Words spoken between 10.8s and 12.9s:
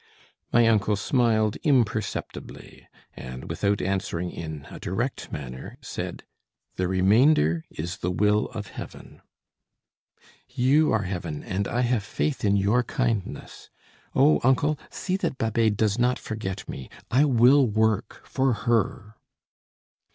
are heaven, and I have faith in your